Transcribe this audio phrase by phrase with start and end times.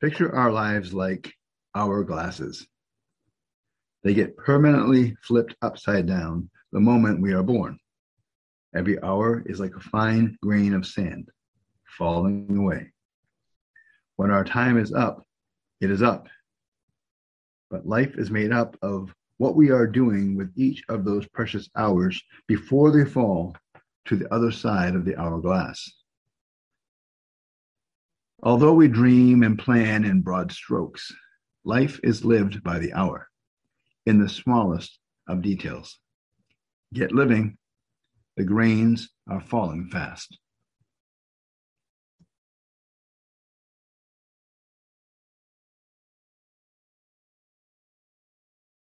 [0.00, 1.32] Picture our lives like
[1.76, 2.66] hourglasses.
[4.02, 7.78] They get permanently flipped upside down the moment we are born.
[8.74, 11.28] Every hour is like a fine grain of sand
[11.96, 12.92] falling away.
[14.16, 15.24] When our time is up,
[15.80, 16.28] it is up.
[17.70, 21.68] But life is made up of what we are doing with each of those precious
[21.76, 23.56] hours before they fall
[24.06, 26.03] to the other side of the hourglass.
[28.42, 31.12] Although we dream and plan in broad strokes,
[31.64, 33.28] life is lived by the hour,
[34.06, 35.98] in the smallest of details.
[36.92, 37.56] Get living,
[38.36, 40.38] the grains are falling fast.